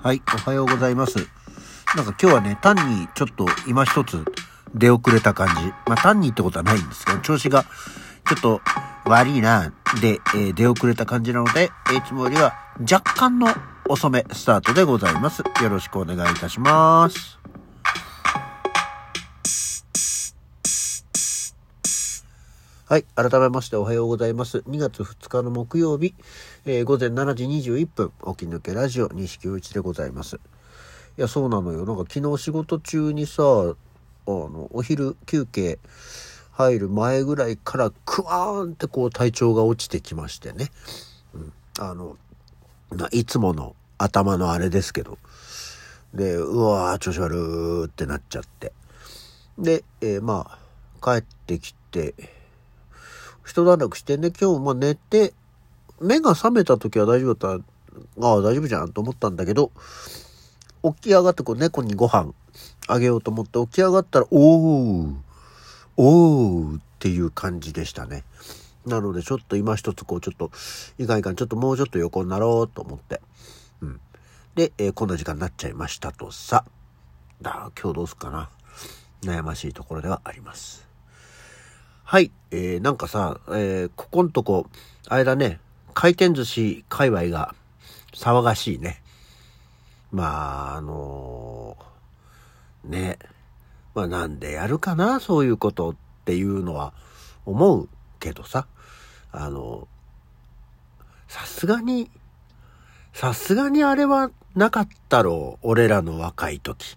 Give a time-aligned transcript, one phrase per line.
[0.00, 1.18] はい、おはようございます。
[1.96, 4.24] なんか今日はね、単にちょっと今一つ
[4.72, 5.54] 出遅れた感じ。
[5.86, 7.64] まあ単にってことはないんですけど、調子が
[8.28, 8.60] ちょっと
[9.06, 13.48] 悪いな、で、えー出遅れた感じなので、いつもよりは若干の
[13.88, 15.42] 遅めスタートでございます。
[15.62, 17.37] よろしくお願いいたします。
[22.88, 23.04] はい。
[23.14, 24.60] 改めましておはようございます。
[24.60, 26.14] 2月2日の木曜日、
[26.64, 30.36] えー午前7時21分、起き抜けラジオ、西木内でございます。
[30.36, 30.40] い
[31.20, 31.84] や、そうなのよ。
[31.84, 33.44] なんか昨日仕事中にさ、あ
[34.26, 35.78] の、お昼休憩
[36.52, 40.70] 入る前ぐらいから、クワーンってこう体調が落ちてきましてね。
[41.34, 41.52] うん。
[41.80, 42.16] あの、
[43.12, 45.18] いつもの頭のあれですけど。
[46.14, 48.72] で、うわー、調子悪ーってなっちゃって。
[49.58, 50.58] で、えーま
[51.02, 52.37] あ、帰ってきて、
[53.48, 55.32] 一段落してね、今日も寝て、
[56.00, 59.72] 目が覚めた時は大丈夫だった、ああ、大丈夫じゃんと思ったんだけど、
[60.82, 62.32] 起き上がってこう猫にご飯
[62.86, 65.14] あげようと思って起き上がったら、おー、
[65.96, 68.24] おーっていう感じでしたね。
[68.86, 70.50] なのでちょっと今一つこうちょっと、
[70.98, 73.22] いかんいかん、ちょっともうちょっと横になろうと思って。
[73.80, 74.00] うん。
[74.54, 76.64] で、えーこんな時間になっちゃいましたとさ。
[77.40, 78.50] だ今日どうすっかな。
[79.22, 80.87] 悩ましいところではあります。
[82.10, 82.30] はい。
[82.50, 84.66] えー、なんかさ、えー、ここんとこ、
[85.08, 85.60] あれだね、
[85.92, 87.54] 回転寿司界隈が
[88.14, 89.02] 騒がしいね。
[90.10, 93.18] まあ、あのーね。
[93.94, 96.94] まあなんでやるかな、そういうことっていうのは
[97.44, 98.66] 思うけどさ。
[99.30, 99.86] あの
[101.28, 102.10] さすがに、
[103.12, 106.96] さすがにあれはなかったろう、俺らの若い時。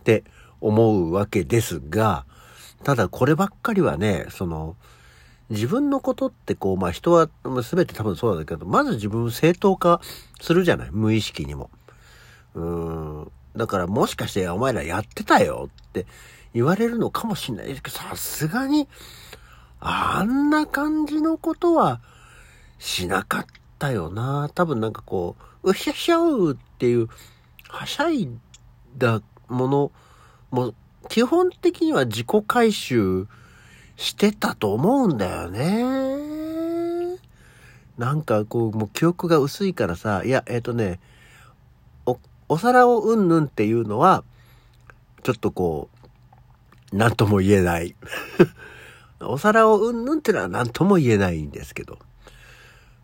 [0.00, 0.22] って
[0.60, 2.26] 思うわけですが、
[2.84, 4.76] ただこればっかりはね、その、
[5.50, 10.00] 自分のことってこう、まあ人は全て多分そうだけど、まず自分を正当化
[10.40, 11.70] するじゃない無意識にも。
[12.54, 13.32] うーん。
[13.56, 16.06] だからもしかしてお前らやってたよって
[16.54, 18.88] 言われるのかもしれないですけど、さすがに、
[19.80, 22.00] あんな感じのことは
[22.78, 23.46] しなかっ
[23.78, 24.50] たよな。
[24.54, 27.08] 多分なんかこう、うひゃひゃうっていう、
[27.68, 28.28] はしゃい
[28.96, 29.92] だもの
[30.50, 30.74] も、
[31.08, 33.26] 基本的には自己回収
[33.96, 37.18] してたと思うんだよね。
[37.98, 41.00] なんかこう、もう記憶が薄いからさ、いや、えっ、とね、
[42.06, 44.22] お、お皿をうんぬんっていうのは、
[45.24, 45.88] ちょっとこ
[46.92, 47.96] う、なんとも言えない。
[49.20, 51.98] お皿をうんぬんってのはなんとも言えないんですけど。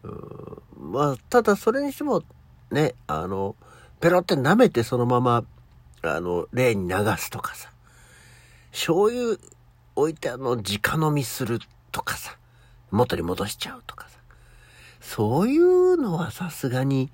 [0.04, 2.22] うんまあ、ただそれにしても、
[2.70, 3.56] ね、あの、
[4.00, 5.44] ペロって舐めてそのまま、
[6.02, 7.73] あの、例に流すとかさ。
[8.74, 9.38] 醤油
[9.94, 11.60] 置いてあの、直飲みする
[11.92, 12.36] とかさ。
[12.90, 14.18] 元に戻しちゃうとかさ。
[15.00, 17.10] そういうのはさすがに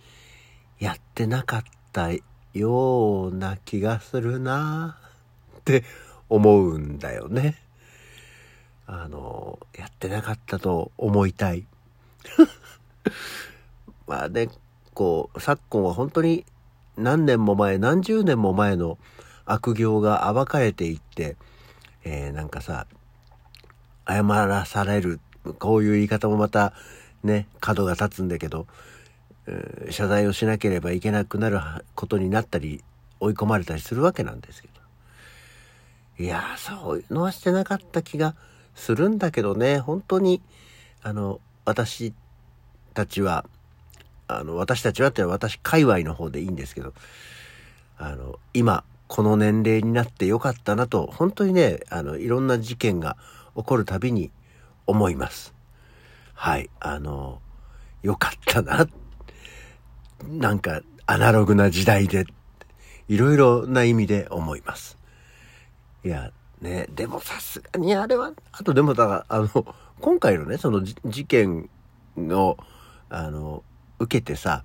[0.79, 1.63] やってなかっ
[1.93, 2.09] た
[2.55, 4.99] ような気がするな
[5.59, 5.85] って
[6.31, 7.57] 思うんだよね。
[8.87, 11.67] あの、やってなかったと思いたい。
[14.09, 14.49] まあね、
[14.95, 16.47] こう、昨今は本当に
[16.97, 18.97] 何年も前、何十年も前の
[19.45, 21.37] 悪行が暴かれていって、
[22.05, 22.87] えーなんかさ、
[24.07, 25.21] 謝らされる、
[25.59, 26.73] こういう言い方もまた
[27.23, 28.67] ね、角が立つんだけど、
[29.47, 31.61] えー謝罪をしなければいけなくなる
[31.95, 32.83] ことになったり、
[33.21, 34.81] 追い込まれたりするわけなんですけど。
[36.25, 38.35] いや、そういうのはしてなかった気が
[38.75, 40.43] するんだけどね、本当に、
[41.03, 42.13] あの、私
[42.95, 43.45] たちは、
[44.29, 46.95] あの、私たちはって私、界隈の方でいいんですけど、
[47.99, 53.17] あの、今、この年齢になってよかったなと、本当にね、あの、いろんな事件が
[53.57, 54.31] 起こるたびに
[54.87, 55.53] 思います。
[56.33, 57.43] はい、あの、
[58.05, 58.87] よかったな。
[60.29, 62.25] なんか、アナログな時代で、
[63.09, 64.97] いろいろな意味で思います。
[66.05, 71.69] いや、ね、でもさすがにあれは、あとでもだから、あの、今回のね、その事件
[72.17, 72.57] を、
[73.09, 73.65] あの、
[73.99, 74.63] 受けてさ、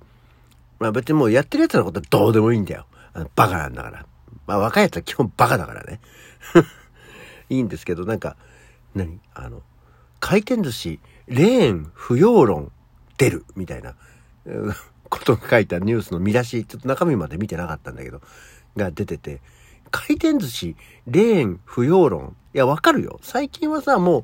[0.77, 2.85] まあ別にもうやってる奴のことはどうでもいいんだよ。
[3.13, 4.05] あのバカなんだから。
[4.47, 5.99] まあ若い奴は基本バカだからね。
[7.49, 8.37] いいんですけど、なんか、
[8.93, 9.19] 何？
[9.33, 9.61] あの、
[10.19, 12.71] 回転寿司、レーン不要論
[13.17, 13.95] 出る、みたいな、
[15.09, 18.21] ことが書いたニュースの見出し、ちょっと中身まで見てなかったんだけど、
[18.75, 19.41] が出てて、
[19.91, 20.75] 回転寿司、
[21.07, 22.35] レーン不要論。
[22.53, 23.19] いや、わかるよ。
[23.21, 24.23] 最近はさ、もう、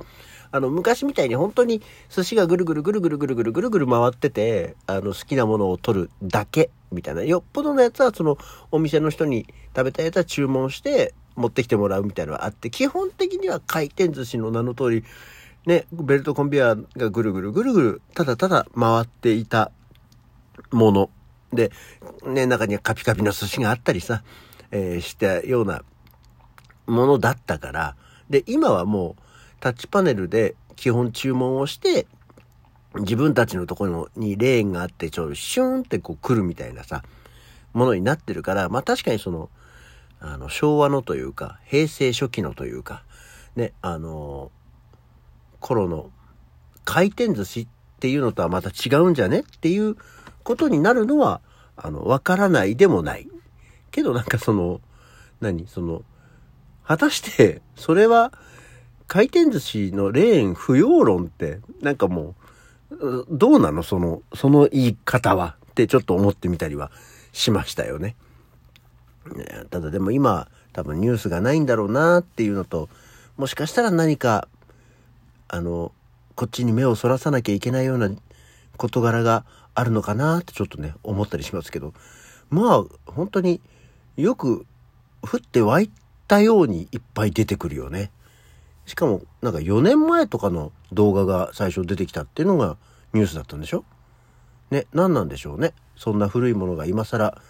[0.51, 7.23] あの、昔みたいに本当に寿司がぐるぐるぐるぐるぐるぐるぐるぐる回ってて、あの、好きなものを取るだけ、みたいな。
[7.23, 8.37] よっぽどのやつは、その、
[8.71, 9.45] お店の人に
[9.75, 15.03] 食べたいやつは注文して、持ってきてもらうみたいなのがあって、基本的には回転寿司の名の通り、
[15.65, 19.71] ね、ベルトコンベヤーがぐるぐるぐるぐる、ただただ回っていた
[20.71, 21.09] もの
[21.53, 21.71] で、
[22.25, 24.23] ね、中にはカピカピの寿司があったりさ、
[24.71, 25.83] えー、したような
[26.87, 27.95] ものだったから、
[28.29, 29.23] で、今はもう
[29.61, 32.07] タッチパネルで基本注文をして、
[32.95, 37.03] 自分たちのところにレーンがあって、ちょっとシューンってこう来るみたいなさ、
[37.71, 39.49] ものになってるから、まあ確かにその、
[40.19, 43.03] あの、昭和のというか、平成初期のというか、
[43.55, 44.51] ね、あの、
[45.61, 46.11] 頃の
[46.83, 47.67] 回転寿司っ
[47.99, 49.95] ていうのとはまた違うんじゃねっていう
[50.43, 51.39] ことになるのは、
[51.77, 53.29] あの、わからないでもない。
[53.91, 54.81] けどなんかその、
[55.39, 55.67] 何？
[55.67, 56.03] その、
[56.83, 58.33] 果たして、それは、
[59.11, 62.33] 回転寿司のレーン不要論って、なんかも
[62.91, 66.91] う、どうなのその、その言い方はってちょっと思ってみたりは
[67.33, 68.15] しましたよね。
[69.69, 72.87] ただでも今、多分ニュースがないんだろうなっていうのと、
[73.35, 74.47] もしかしたら何か、
[75.49, 75.91] あの、
[76.35, 78.09] こっちに目をそらさなきゃいけないような
[78.77, 79.43] 事柄が
[79.75, 81.93] あるのかなってちょっとね、思ったりしますけど、
[82.49, 83.59] まあ、本当に
[84.15, 84.65] よく
[85.21, 85.91] 降って湧い
[86.29, 88.09] たようにいっぱい出てくるよね。
[88.91, 92.75] しかも、なんか4年前とかの動画が最初出てきたっていうのが
[93.13, 93.85] ニュースだったんでしょ？
[94.69, 95.73] ね、何なんでしょうね。
[95.95, 97.41] そんな古いものが今更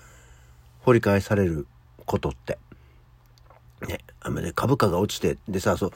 [0.81, 1.65] 掘り返される
[2.05, 2.59] ことって。
[3.87, 5.91] ね、あのね、株価が落ちて、でさ、そう、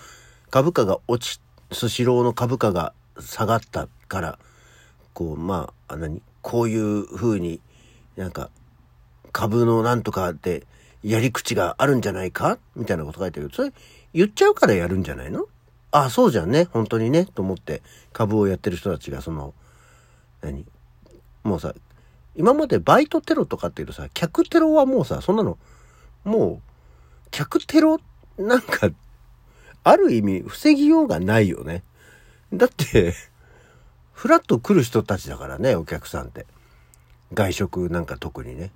[0.49, 1.39] 株価が落ち、
[1.71, 4.39] スシローの株価が下がったから、
[5.13, 6.23] こう、まあ、あ何？
[6.41, 7.61] こういう風に
[8.15, 8.49] なんか、
[9.31, 10.65] 株のなんとかで
[11.03, 12.57] やり口があるんじゃないか？
[12.75, 13.73] みたいなこと書いてるけど、それ
[14.15, 15.45] 言っちゃうからやるんじゃないの？
[15.91, 16.67] ああ、そうじゃんね。
[16.71, 17.25] 本当にね。
[17.25, 17.83] と思って
[18.13, 19.53] 株をやってる人たちがその、
[20.41, 20.65] 何？
[21.43, 21.73] もうさ、
[22.35, 25.57] 今までバイトテロとかっていうとさ、客テロはもうさ、そんなの、
[26.23, 27.99] もう、客テロ
[28.37, 28.89] なんか、
[29.83, 31.83] ある意味防ぎようがないよね。
[32.51, 33.13] だって
[34.13, 36.45] フラッと来る人たちだからね、お客さんって。
[37.33, 38.71] 外食なんか特にね。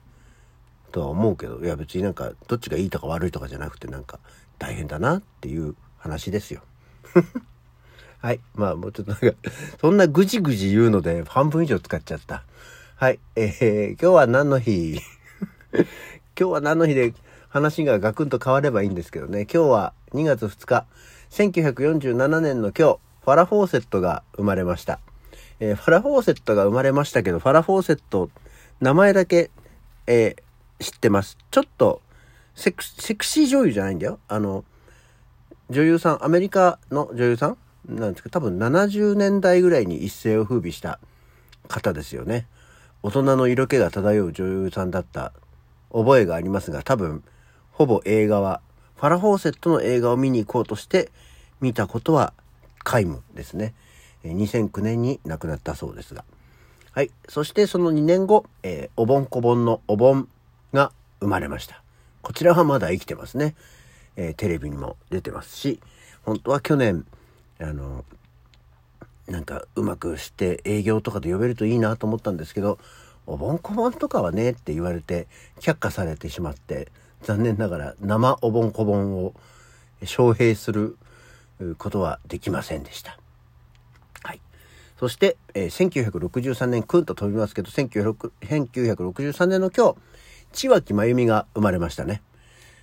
[0.91, 4.19] とは思うけど、いや別になんか、どっちがいいとか悪いとかじゃなくてなんか、
[4.59, 6.61] 大変だなっていう話ですよ。
[8.21, 8.41] はい。
[8.53, 12.43] まあもうちょっとなんか、そんなぐじぐじ言うので半分以上使っちゃった。
[12.97, 13.19] はい。
[13.35, 14.99] えー、今日は何の日？
[15.71, 15.85] 今
[16.35, 17.13] 日は何の日で
[17.49, 19.47] 話がガクンと変わればいいんですけどね。
[19.51, 20.85] 今日は2月2日、
[21.31, 24.99] 1947年の今日、ファラ・フォーセットが生まれました。
[25.59, 28.29] えー、ファラ・フォーセットが生まれましたけど、ファラ・フォーセット、
[28.81, 29.49] 名前だけ、
[30.07, 31.37] えー、知ってます。
[31.51, 32.01] ちょっと
[32.59, 34.19] セク、シー女優じゃないんだよ。
[34.27, 34.65] あの、
[35.69, 37.57] 女優さん、アメリカの女優さん？
[37.87, 40.99] なんですけど、多分70年代ぐらいに一世を風靡した
[41.69, 42.47] 方ですよね。
[43.01, 45.31] 大人の色気が漂う女優さんだった
[45.91, 47.23] 覚えがありますが、多分、
[47.71, 48.59] ほぼ映画は、
[48.97, 51.11] ファラ・フォーセットの映画を見に行こうとして
[51.61, 52.33] 見たことは
[52.83, 53.73] 皆無ですね。
[54.25, 56.25] 2009年に亡くなったそうですが。
[56.91, 57.11] はい。
[57.29, 60.27] そしてその2年後、えー、お盆こぼんのお盆
[60.73, 60.91] が
[61.21, 61.81] 生まれました。
[62.21, 63.55] こちらはまだ生きてますね。
[64.15, 65.79] えー、テレビにも出てますし、
[66.23, 67.05] 本当は去年、
[67.59, 68.03] あの、
[69.27, 72.79] なんかうまくして営業とかで呼べるといいなと思ったんですけど、
[73.25, 75.27] お盆こぼんとかはねって言われて
[75.59, 79.33] 却下されてしまって、残念ながら生お盆こぼんを
[80.01, 80.97] 招聘する
[81.77, 83.19] ことはできませんでした。
[84.23, 84.41] はい。
[84.97, 89.95] そして、えー、1963年、くんと飛びますけど、1963年の今日、
[90.51, 92.21] 千脇真由美が生まれましたね。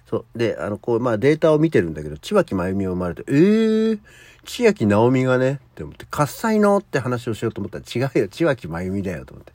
[0.07, 0.39] そう。
[0.39, 4.01] で、あの、こう、まあデータを見てるんだけど、千脇真由美を生まれて、えー、
[4.45, 9.53] 千秋直美がね、って思って、喝采のって話をしようと思ったら、違うよ、千脇真由美だよ、と思って。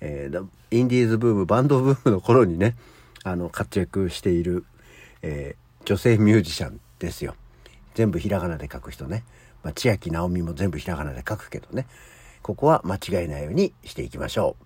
[0.00, 2.76] えー、インディーズブーム、バンドブームの頃にね、
[3.22, 4.64] あの、活躍している、
[5.22, 7.34] えー、女性ミュージシャンですよ。
[7.94, 9.24] 全部ひらがなで書く人ね。
[9.62, 11.86] まあ、千秋直美も全部ひらがなで書くけどね。
[12.42, 14.56] ここは間違えないようにしていきましょ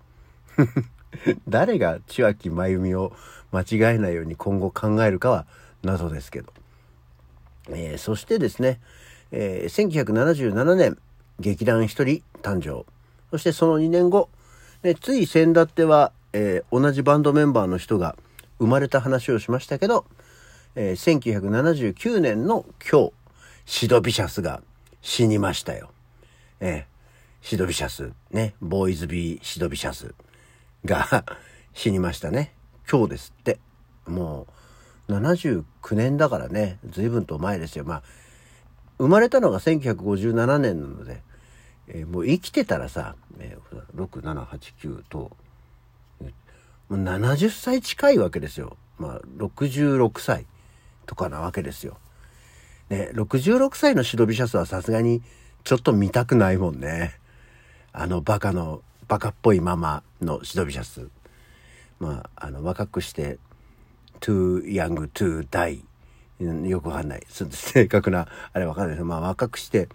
[0.57, 0.98] う。
[1.47, 3.13] 誰が千秋真由美を
[3.51, 5.45] 間違えないように今後考えるかは
[5.83, 6.53] 謎ですけど。
[7.69, 8.79] えー、そしてですね、
[9.31, 10.97] えー、1977年、
[11.39, 12.85] 劇団一人誕生。
[13.31, 14.29] そしてその2年後、
[14.83, 18.15] ね、つい先だっては、えー、同じバンドメンバーの人が
[18.59, 20.05] 生まれた話をしましたけど、
[20.75, 23.11] えー、1979年の今日、
[23.65, 24.61] シドビシャスが
[25.01, 25.91] 死にましたよ。
[26.59, 30.13] えー、シドビシャス、ね、ボーイズビーシドビシャス
[30.85, 31.25] が
[31.73, 32.53] 死にましたね。
[32.89, 33.59] 今日ですって。
[34.07, 34.47] も
[35.07, 37.85] う、79年だからね、随分と前ですよ。
[37.85, 38.03] まあ、
[38.97, 41.21] 生まれたのが1957年なので、
[41.87, 45.31] えー、もう生きてたらさ、えー、6、7、8、9と、
[46.89, 48.77] もう70歳近いわけですよ。
[48.97, 50.45] まあ、66歳
[51.05, 51.97] とかなわけですよ。
[52.89, 55.21] ね、66歳のシドビシャスはさすがに
[55.63, 57.13] ちょっと見たくないもんね。
[57.93, 61.09] あのバカの、バカっぽいままのシドビシャス。
[61.99, 63.39] まあ、あの、若くして、
[64.21, 65.83] too young to die
[66.67, 67.23] よくわかんない。
[67.27, 69.03] 正確な、あれわかんないです。
[69.03, 69.89] まあ若くして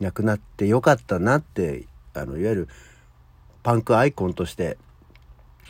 [0.00, 2.68] 亡くなってよかったなって、あの、いわゆる
[3.62, 4.78] パンクアイコンとして、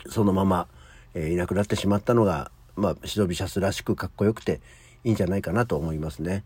[0.07, 0.67] そのまま、
[1.13, 4.59] えー、いなくなってしまったのが、まあ、シドビシャスらしくかっこよくて
[5.03, 6.43] いいんじゃないかなと思いますね。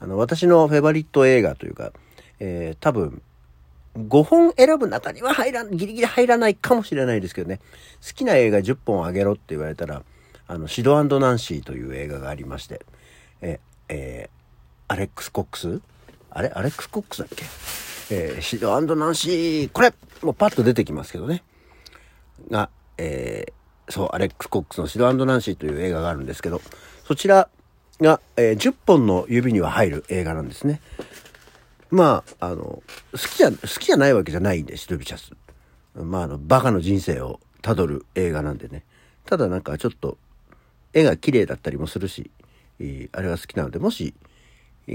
[0.00, 1.92] あの、私のフェバリット映画というか、
[2.40, 3.22] えー、多分、
[3.96, 7.60] 5本選ぶ中には入らん、ギリギリ入らないかもしれないですけどね。
[8.06, 10.02] 好きな映画10本あげろって言われたら、
[10.46, 12.80] あの、シドナンシーという映画がありまして、
[13.42, 15.80] え、えー、アレックス・コックス？
[16.30, 16.48] あれ？
[16.48, 17.44] アレックス・コックスだっけ？
[18.14, 21.42] えー、シドナンシー、これもうパッと出てきますけどね。
[22.50, 26.60] が、えー、そう、アレックス・コックスのシドナンシーという映画があるんですけど、
[27.04, 27.48] そちら
[28.00, 30.80] が、えー、10本の指には入る映画なんですね。
[31.92, 32.82] まあ、あの、好
[33.18, 35.32] きじゃ、好きじゃないわけじゃないんで、シドビシャス。
[35.94, 38.82] まあ、あの、バカの人生をたどる映画なんでね。
[39.26, 40.16] ただなんかちょっと、
[40.94, 42.30] 絵が綺麗だったりもするし、
[42.80, 44.14] えー、あれが好きなので、もし、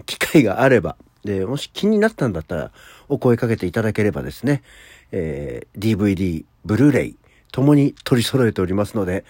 [0.07, 2.71] 機会があれば、で、もし気になったんだったら、
[3.09, 4.63] お声かけていただければですね、
[5.11, 7.17] えー、DVD、ブルーレイ、
[7.51, 9.23] ともに取り揃えておりますので、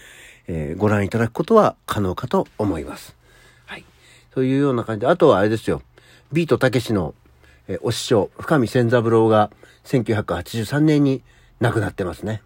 [0.48, 3.14] えー、ご覧いただくことは可能かと思います。
[3.66, 3.84] はい。
[4.32, 5.82] というような感じで、あとはあれですよ、
[6.32, 7.14] ビートたけしの、
[7.68, 9.52] えー、お師匠、深見千三郎が
[9.86, 11.22] 1983年に
[11.60, 12.42] 亡くなってますね。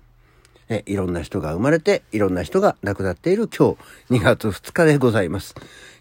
[0.70, 3.76] えいろんな人が生まれて、いろんな人が亡くなっている今
[4.10, 5.54] 日、2月2日でございます。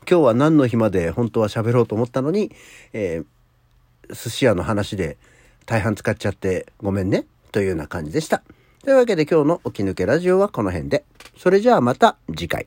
[0.08, 2.52] 今日は何の日まで本当は喋ろうと思ったのに、
[2.92, 5.18] えー、寿司屋の話で
[5.66, 8.42] 大半使っちゃってごめんね、というような感じでした。
[8.84, 11.04] というわけで今日の起き抜けラジオはこの辺で。
[11.36, 12.66] それじゃあまた次回。